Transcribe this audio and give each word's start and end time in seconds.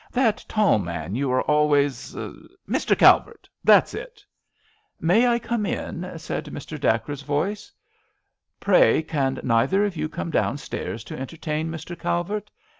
That 0.11 0.43
tall 0.47 0.79
man 0.79 1.13
you 1.13 1.31
are 1.31 1.43
always 1.43 2.15
Mr. 2.67 2.97
Calvert; 2.97 3.47
that's 3.63 3.93
it!"" 3.93 4.25
May 5.13 5.27
I 5.27 5.37
come 5.37 5.63
in?" 5.63 6.13
said 6.17 6.45
Mr. 6.45 6.79
Dacres's 6.79 7.21
voice." 7.21 7.71
Pray 8.65 9.03
can 9.03 9.39
neither 9.43 9.85
of 9.85 9.95
you 9.95 10.09
come 10.09 10.31
downstairs 10.31 11.03
to 11.03 11.19
entertain 11.19 11.69
Mr. 11.69 11.95
Cal 11.95 12.23
vert 12.23 12.49